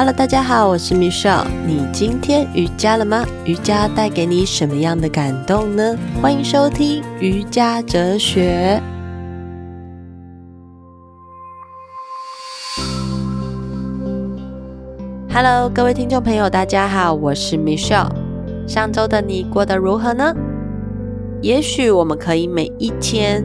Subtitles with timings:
[0.00, 1.44] Hello，大家好，我是 Michelle。
[1.66, 3.22] 你今天瑜伽了吗？
[3.44, 5.94] 瑜伽带给你什么样的感动呢？
[6.22, 8.80] 欢迎收听瑜伽哲学。
[15.30, 18.08] Hello，各位听众朋友，大家好，我是 Michelle。
[18.66, 20.34] 上周的你过得如何呢？
[21.42, 23.44] 也许我们可以每一天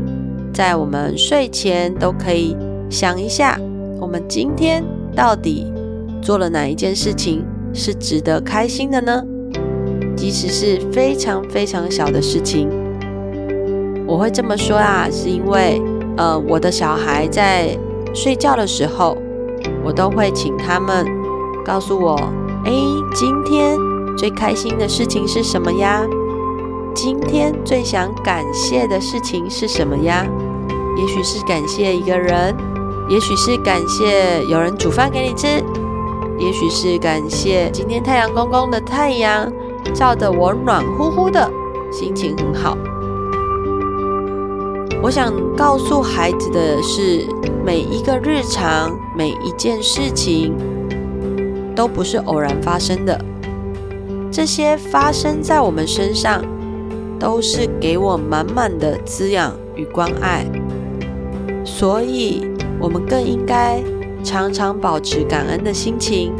[0.54, 2.56] 在我们睡前都可以
[2.90, 3.60] 想一下，
[4.00, 4.82] 我们今天
[5.14, 5.70] 到底
[6.25, 9.21] 做了哪一件事情是值得开心的呢？
[10.18, 12.68] 即使是非常非常小的事情，
[14.07, 15.79] 我会这么说啊，是因为
[16.18, 17.78] 呃，我的小孩在
[18.11, 19.15] 睡觉的时候，
[19.84, 21.06] 我都会请他们
[21.64, 22.15] 告诉我，
[22.65, 22.71] 哎，
[23.14, 23.78] 今天
[24.18, 26.01] 最开心的事情是什么呀？
[26.96, 30.26] 今天最想感谢的事情是什么呀？
[30.98, 32.56] 也许是感谢一个人，
[33.12, 35.64] 也许是感谢有人煮饭给你吃。
[36.38, 39.52] 也许是感谢今天太阳公公的太阳
[39.94, 41.50] 照得我暖乎乎的，
[41.92, 42.78] 心情很好。
[45.02, 47.26] 我想告诉孩子的是，
[47.64, 50.54] 每一个日常，每一件事情
[51.76, 53.20] 都不是偶然发生的，
[54.31, 56.44] 这些发生在我们身上，
[57.18, 60.46] 都是给我满满的滋养与关爱，
[61.64, 62.46] 所以
[62.80, 63.81] 我们更应该。
[64.26, 66.34] 常常保持感恩的心情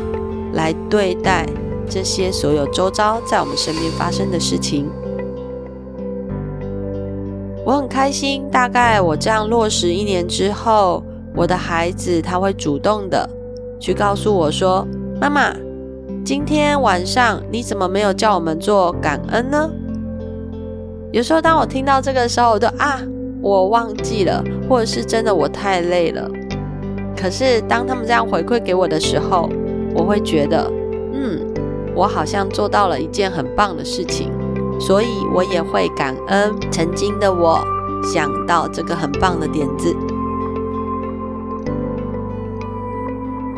[0.53, 1.45] 来对待
[1.88, 4.89] 这些所有周遭在我们身边发生的事情。
[7.63, 11.03] 我很开心，大概我这样落实一年之后，
[11.36, 13.30] 我的孩子他会主动的
[13.80, 14.88] 去告诉我说
[15.22, 15.56] ：“妈妈，
[16.23, 19.69] 今天晚上你怎么没有叫我们做感恩呢？”
[21.13, 23.00] 有时候当我听到这个时候，我就啊，
[23.41, 26.30] 我忘记了，或者是真的我太累了。
[27.16, 29.49] 可是，当他们这样回馈给我的时候，
[29.95, 30.71] 我会觉得，
[31.13, 31.39] 嗯，
[31.95, 34.31] 我好像做到了一件很棒的事情，
[34.80, 37.59] 所以我也会感恩曾经的我
[38.03, 39.95] 想到这个很棒的点子。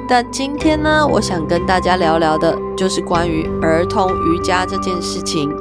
[0.08, 5.54] 但今天呢，我想跟大家聊聊的，就是关于儿童瑜伽这件事情。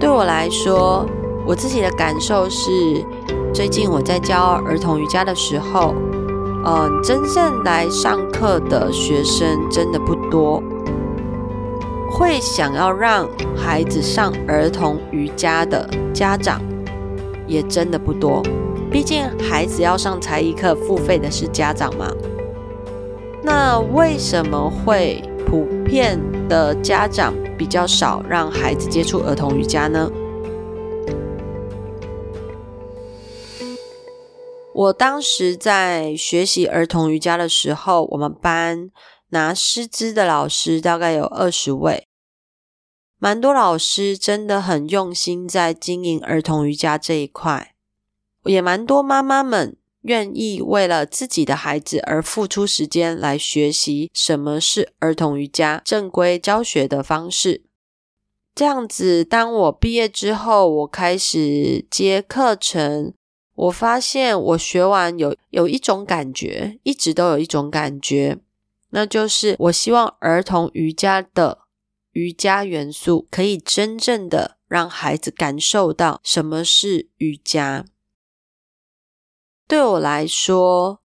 [0.00, 1.04] 对我来说，
[1.44, 2.70] 我自己的感受是，
[3.54, 5.94] 最近我在教儿童瑜伽的时候，
[6.64, 10.60] 嗯，真正来上课的学生真的不多，
[12.10, 16.60] 会想要让孩子上儿童瑜伽的家长
[17.46, 18.42] 也真的不多。
[18.90, 22.10] 毕竟孩子要上才艺课，付费的是家长嘛。
[23.40, 30.10] 那为什么会普遍的家长比较少让孩子接触儿童瑜伽呢？
[34.74, 38.90] 我当时在学习儿童瑜伽的时候，我们班
[39.28, 42.08] 拿师资的老师大概有二十位，
[43.20, 47.76] 蛮多老师真的很用心在经营儿童瑜伽这一块，
[48.46, 57.62] 也蛮多妈妈们愿意为了自己的孩子而付出时间来学习什么是儿童瑜伽正规教学的方式。
[58.56, 63.14] 这样子，当我毕业之后，我开始接课程。
[63.54, 68.38] 我发现我学完有有一种感觉，一直都有一种感觉，
[68.90, 71.60] 那就是我希望儿童瑜伽的
[72.12, 77.84] 瑜伽元素可以真正的让孩子感受到什么是瑜伽。
[79.68, 81.00] 对我来说，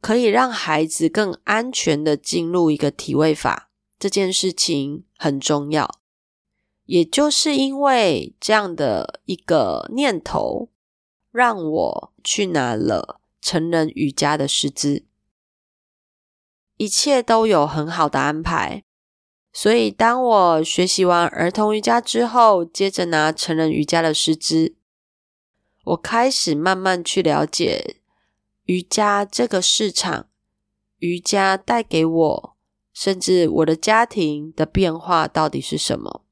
[0.00, 6.00] 可以让孩子更安全的进入一个体位法，这件事情很重要。
[6.86, 10.68] 也就是因为这样的一个念头。
[11.32, 15.04] 让我去拿了成人瑜伽的师资，
[16.76, 18.84] 一切都有很好的安排。
[19.52, 24.76] 所以，当我学习完儿童瑜伽之后，接着拿成人瑜伽的师资，
[25.84, 27.96] 我开始慢慢去了解
[28.64, 30.28] 瑜伽这个市场，
[30.98, 32.56] 瑜伽带给我，
[32.94, 36.24] 甚至我的家庭的变化到底是什么。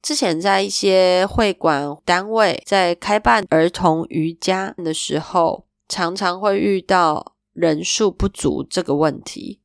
[0.00, 9.60] 之前在一些会馆单位在开办儿童瑜伽的时候，常常会遇到人数不足这个问题。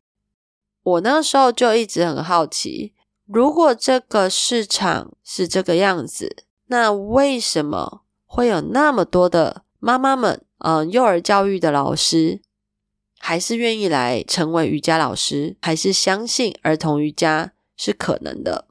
[0.81, 2.93] 我那时候就一直很好奇，
[3.25, 12.41] 如果这个市场是这个样子，那为什么会有那么多的妈妈们，嗯，幼儿教育的老师，
[13.19, 18.67] 还是愿意来成为瑜伽老师，还是相信儿童瑜伽是可能的？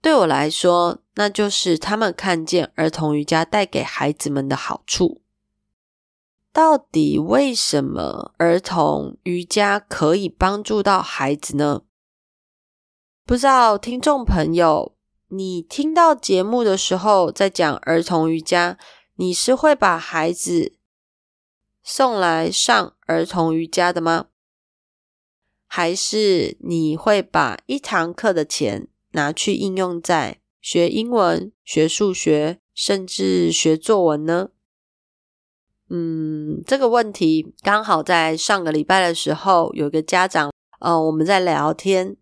[0.00, 5.22] 对我来说，那就是他们看见儿童瑜伽带给孩子们的好处。
[6.52, 11.82] 到底为什么儿童瑜伽可以帮助到孩子呢？
[13.24, 14.96] 不知道听众朋友，
[15.28, 18.78] 你听到节目的时候，在讲儿童瑜伽，
[19.16, 20.76] 你是会把孩子
[21.82, 24.28] 送来上儿童瑜伽的吗？
[25.66, 34.50] 还是你会把一堂课的钱拿去应用在学英文、学数学，甚至学作文呢？
[35.88, 42.16] 嗯，这个问题刚好在上个礼拜的时候，有个家长，呃，我们在聊天，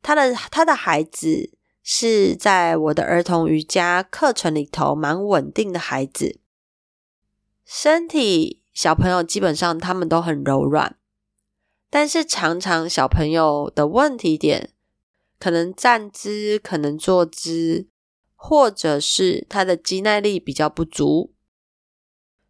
[0.00, 1.50] 他的他的孩子
[1.82, 6.40] 是在我的儿童瑜伽课程里头蛮稳定的孩子，
[7.66, 10.96] 身体小朋友基本上他们都很柔软，
[11.90, 14.70] 但是常常小朋友的问题点，
[15.38, 17.88] 可能站姿，可能坐姿，
[18.34, 21.34] 或者是他的肌耐力比较不足。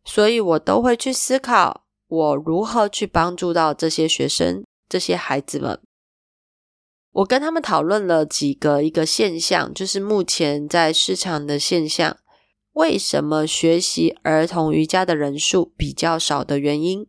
[0.05, 5.81] 所以我都会去思考，我如何去帮助到这些学生、这些孩子们。
[7.12, 12.17] 我跟他们讨论了几个一个现象，就是目前在市场的现象，
[12.73, 17.06] 为什么学习儿童瑜伽的人数比较少的原因。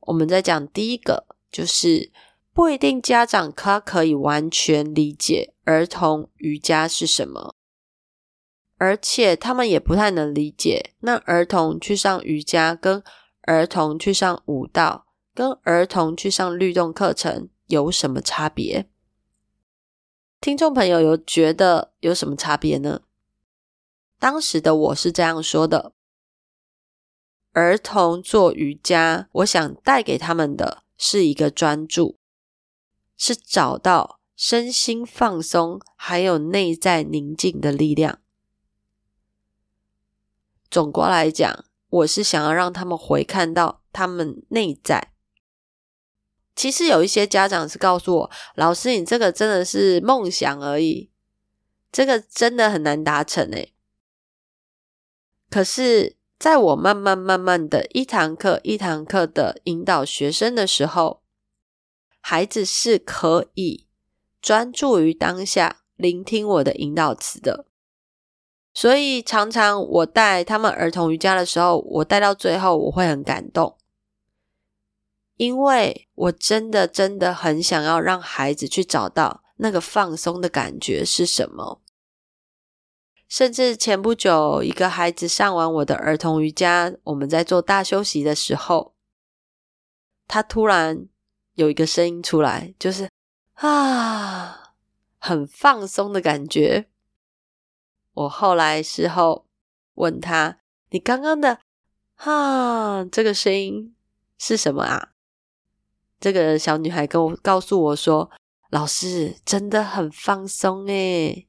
[0.00, 2.12] 我们在讲第一个，就是
[2.52, 7.54] 不一定家长他可以完全理解儿童瑜伽是什么。
[8.76, 13.02] 而且他们也不太能理解，那儿童去上瑜伽，跟
[13.42, 18.88] 儿童去上舞蹈，跟儿童去上律动课程有什么差别？
[20.40, 23.02] 听众朋友有觉得有什么差别呢？
[24.18, 25.92] 当时的我是这样说的：
[27.52, 32.18] 儿童做瑜伽，我想带给他们的是一个专注，
[33.22, 38.18] 是找到身心放松，还有内在宁静的力量。
[40.70, 45.12] 总括来讲，我是想要让他们回看到他们内在。
[46.56, 51.10] 其实有一些家长是告诉我：“老师，你这个真的是梦想而已，
[51.92, 53.74] 这个真的很难达成诶。”
[55.50, 61.22] 可是，在我慢慢慢慢的一堂课一堂课的引导学生的时候，
[62.20, 63.86] 孩子是可以
[64.40, 67.66] 专注于当下，聆听我的引导词的。
[68.72, 73.76] 所以常常我带他们儿童瑜伽的时候，我带到最后我会很感动，
[75.36, 81.82] 因为我真的真的很想要让孩子去找到那个放松的感觉是什么。
[83.28, 88.94] 甚至前不久，一个孩子上完我的儿童瑜伽，我们在做大休息的时候，
[90.26, 91.06] 他突然
[91.60, 93.06] 有一个声音出来，就是
[93.52, 94.72] 啊，
[95.18, 96.88] 很放松的感觉。
[98.14, 99.46] 我后来事后
[99.96, 101.60] 问他：“你刚刚的
[102.14, 103.94] 哈这个声音
[104.38, 105.10] 是什么啊？”
[106.18, 108.30] 这个小女孩跟我告诉我说
[108.70, 111.46] ：“老师真的很放松诶。”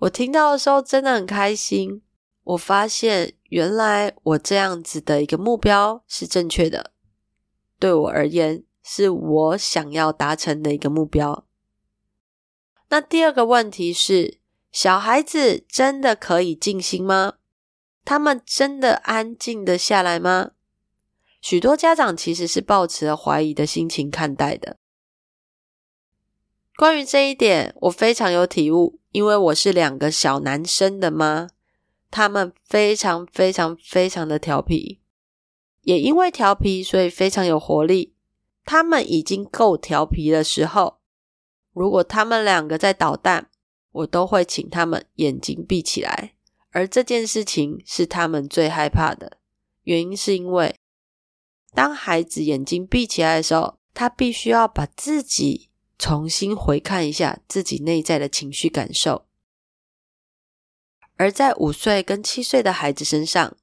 [0.00, 2.02] 我听到的时候真的很开心。
[2.42, 6.92] 我发现原来我这样子的一个目标是正确的，
[7.78, 11.44] 对我而言是我想要达成的一个目标。
[12.88, 14.38] 那第二个问题是。
[14.70, 17.36] 小孩子真的可以静心吗？
[18.04, 20.50] 他们真的安静的下来吗？
[21.40, 24.76] 许多家长其实是抱持了怀疑的心情看待的。
[26.76, 31.48] 关于这一点，我非常有体悟，因为我是两个小男生的妈，
[32.10, 35.00] 他们非常非常非常的调皮，
[35.80, 38.14] 也因为调皮，所以非常有活力。
[38.70, 40.98] 他们已经够调皮的时候，
[41.72, 43.48] 如果他们两个在捣蛋，
[43.92, 46.34] 我都会请他们眼睛闭起来，
[46.72, 49.38] 而这件事情是他们最害怕的。
[49.84, 50.76] 原因是因为
[51.72, 59.24] 当孩子眼睛闭起来的时候，他必须要把自己重新回看一下自己内在的情绪感受。
[61.16, 63.56] 而在五岁跟七岁的孩子身上，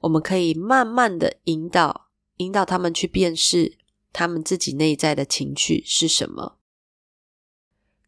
[0.00, 3.78] 我们可以慢慢的引导，引导他们去辨识
[4.12, 6.58] 他们自己内在的情绪是什么。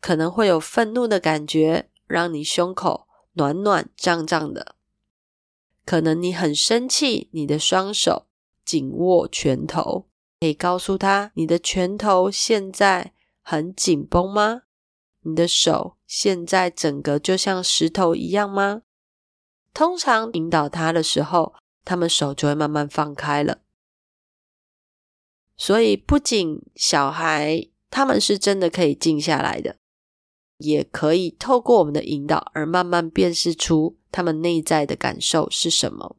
[0.00, 4.74] 可能会有愤怒的感觉，让你胸口暖暖胀胀的。
[5.84, 8.26] 可能你很生气，你的双手
[8.64, 10.08] 紧握拳头，
[10.40, 14.62] 可以告诉他，你的拳头现在很紧绷吗？
[15.24, 18.82] 你的手现在整个就像石头一样吗？
[19.72, 21.54] 通常引导他的时候，
[21.84, 23.58] 他们手就会慢慢放开了。
[25.56, 29.76] 所以，不仅小孩他们是真的可以静下来的。
[30.58, 36.16] 也可以透过我们的引导而慢慢辨识出他们内在的感受是什么。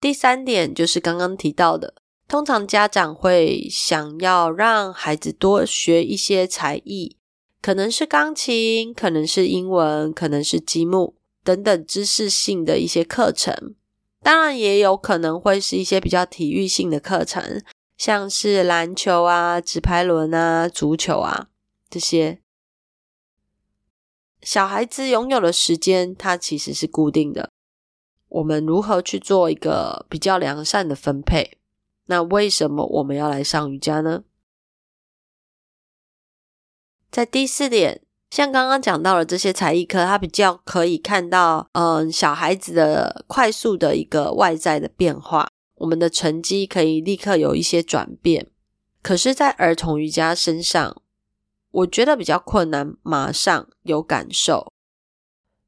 [0.00, 1.96] 第三点就是刚刚提到的，
[2.28, 7.16] 通常家长会想要让孩子多学一些才艺，
[7.60, 13.74] 可能是钢琴，可能是英文，可能是积木等等知识性的一些课程。
[14.22, 17.62] 当然，也有可能会是一些比较体育性的课程，
[17.96, 21.48] 像是篮球啊、直排轮啊、足球啊
[21.88, 22.40] 这些。
[24.42, 27.50] 小孩子拥有的时间，它其实是固定的。
[28.28, 31.58] 我们如何去做一个比较良善的分配？
[32.06, 34.24] 那为什么我们要来上瑜伽呢？
[37.10, 48.46] 在第四点，像刚刚讲到了这些才艺课，它比较可以看到，嗯，小孩子的快速的一个外在的变化，我们的成绩可以立刻有一些转变。
[49.02, 51.02] 可是，在儿童瑜伽身上，
[51.70, 54.72] 我觉得比较困难，马上有感受，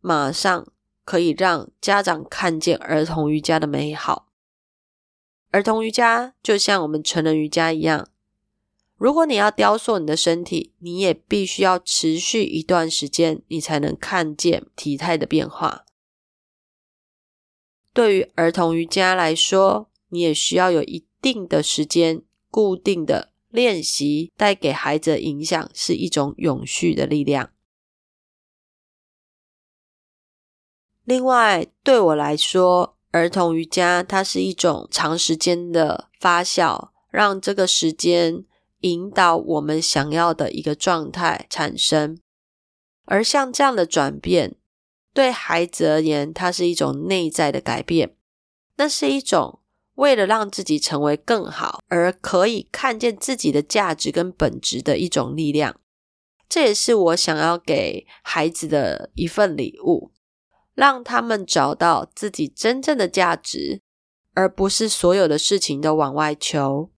[0.01, 0.67] 马上。
[1.05, 4.29] 可以让家长看见儿童瑜伽的美好。
[5.51, 8.07] 儿童瑜伽就像我们成人瑜伽一样，
[9.03, 15.85] 如果你要雕塑你的身体，你也必须要持续一段时间，你才能看见体态的变化。
[17.93, 27.51] 对于儿童瑜伽来说，你也需要有一定的时间，固定的练习，带给孩子的影响是一种永续的力量。
[31.03, 38.45] 另外，对我来说，儿童瑜伽它是一种长时间的发酵，让这个时间
[38.83, 42.21] 引导我们想要的一个状态产生。
[43.07, 44.55] 而像这样的转变，
[45.13, 48.15] 对孩子而言，它是一种内在的改变，
[48.77, 49.61] 那是一种
[49.95, 55.81] 为了让自己成为更好，而可以看见自己的价值跟本质的一种力量。
[56.49, 60.13] 这也是我想要给孩子的一份礼物。
[60.75, 63.83] 让他们找到自己真正的价值，
[64.33, 66.91] 而不是所有的事情都往外求。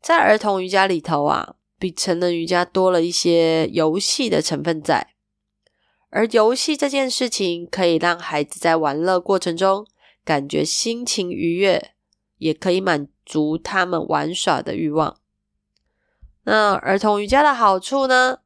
[0.00, 5.14] 在儿童瑜伽里头啊，比成人瑜伽多了一些游戏的成分在，
[6.08, 9.86] 而游戏这件事情可以让孩子在玩乐过程中
[10.24, 11.92] 感觉心情愉悦，
[12.38, 15.18] 也可以满足他们玩耍的欲望。
[16.44, 18.38] 那儿童瑜伽的好处呢？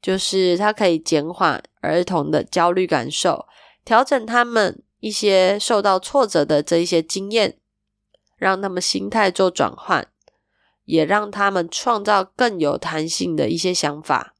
[0.00, 3.46] 就是它可以减缓儿童的焦虑感受，
[3.84, 7.58] 调整他们一些受到挫折的这一些经验，
[8.36, 10.08] 让他们心态做转换，
[10.84, 14.34] 也让他们创造更有弹性的一些想法。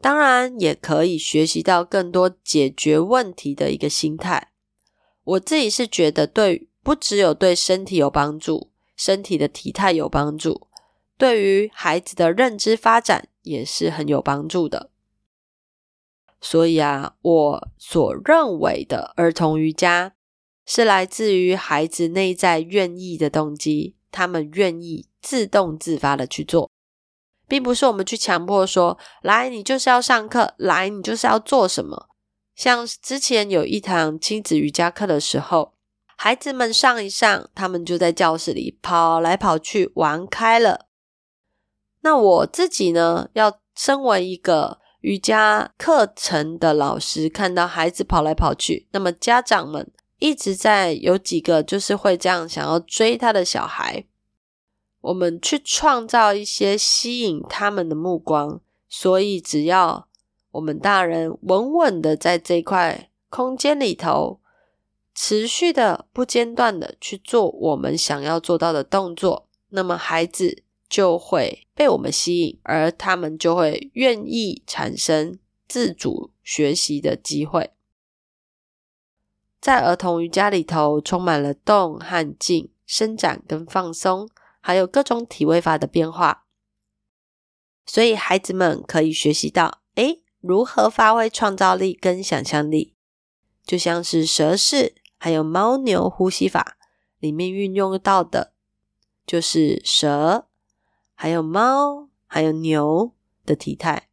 [0.00, 4.52] 当然，也可以学习到更多解决问题的一个心态。
[5.24, 10.68] 我自己是觉得对，不只有对身体有帮助，身体的体态有帮助。
[11.18, 14.90] 对于孩子的认知发展也是很有帮助的，
[16.40, 20.14] 所以啊，我所认为的儿童瑜伽
[20.64, 26.70] 是来自于孩子内在愿意的动机，他们愿意自动自发的去做，
[27.48, 32.08] 并不是我们去强迫说，来，你就是要上课，来，你就是要做什么。
[32.54, 35.72] 像之前有一堂亲子瑜伽课的时候，
[36.16, 40.86] 孩子们上一上，他们就在教室里跑来跑去，玩开了。
[42.02, 49.90] 那我自己呢，要身为一个瑜伽课程的老师，看到孩子跑来跑去，那么家长们
[50.20, 54.04] 一直在有几个就是会这样想要追他的小孩，
[55.00, 60.06] 我们去创造一些吸引他们的目光，所以只要
[60.52, 64.38] 我们大人稳稳的在这块空间里头，
[65.12, 70.62] 持续的不间断的去做我们想要做到的动作，那么孩子。
[70.90, 77.70] 就会被我们吸引，而他们就会愿意产生自主学习的机会。
[79.60, 84.28] 在儿童瑜伽里头，充满了动和静、伸展跟放松，
[84.60, 86.46] 还有各种体位法的变化，
[87.84, 92.94] 所以孩子们可以学习到，诶，如何发挥创造力跟想象力，
[93.62, 96.78] 就像是蛇式还有猫牛呼吸法
[97.18, 98.54] 里面运用到的，
[99.26, 100.46] 就是蛇。
[101.14, 103.12] 还有猫，还有牛
[103.44, 104.08] 的体态，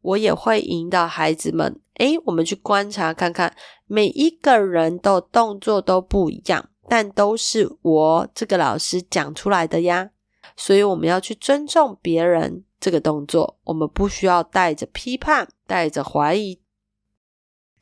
[0.00, 1.80] 我也会引导孩子们。
[2.00, 3.54] 诶，我们去观察看看，
[3.86, 10.10] 每一个人的动作都不一样，但都是我这个老师讲出来的呀。
[10.56, 16.60] 所以我们要去尊重别人这个动作，我们不需要带着批判，带着怀疑。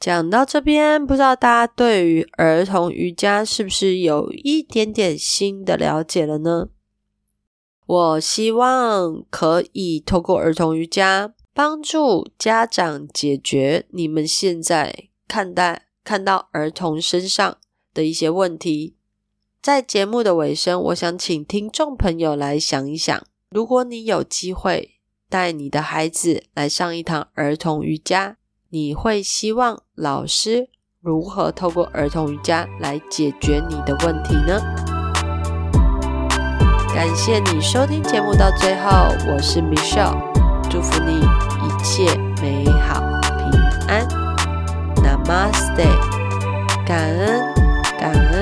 [0.00, 6.68] 讲到这边，不知道大家对于儿童瑜伽是不是有一点点新的了解了呢？
[7.86, 17.58] 我希望可以透过儿童瑜伽帮助家长解决你们现在看待看到儿童身上
[17.92, 18.94] 的一些问题。
[19.60, 28.36] 在节目的尾声，我想请听众朋友来想一想：如果你有机会带你的孩子来上一堂儿童瑜伽，
[28.68, 30.68] 你会希望老师
[31.00, 34.60] 如何透过儿童瑜伽来解决你的问题呢？
[36.94, 40.37] 感谢你收听节目到最后，我是 Michelle，
[40.70, 43.00] 祝福你一切美好
[43.38, 44.06] 平安
[44.96, 45.88] ，Namaste，
[46.86, 47.54] 感恩
[47.98, 48.37] 感恩。